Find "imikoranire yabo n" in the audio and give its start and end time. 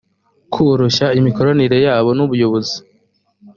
1.19-2.19